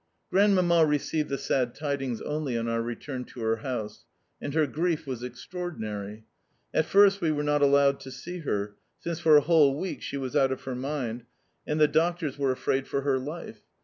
Grandmamma 0.31 0.83
received 0.83 1.29
the 1.29 1.37
sad 1.37 1.75
tidings 1.75 2.21
only 2.21 2.57
on 2.57 2.67
our 2.67 2.81
return 2.81 3.23
to 3.25 3.41
her 3.41 3.57
house, 3.57 4.03
and 4.41 4.51
her 4.55 4.65
grief 4.65 5.05
was 5.05 5.21
extraordinary. 5.21 6.25
At 6.73 6.87
first 6.87 7.21
we 7.21 7.29
were 7.31 7.43
not 7.43 7.61
allowed 7.61 7.99
to 7.99 8.09
see 8.09 8.39
her, 8.39 8.77
since 8.99 9.19
for 9.19 9.37
a 9.37 9.41
whole 9.41 9.77
week 9.79 10.01
she 10.01 10.17
was 10.17 10.35
out 10.35 10.51
of 10.51 10.63
her 10.63 10.73
mind, 10.73 11.25
and 11.67 11.79
the 11.79 11.87
doctors 11.87 12.39
were 12.39 12.51
afraid 12.51 12.87
for 12.87 13.01
her 13.01 13.19
life. 13.19 13.61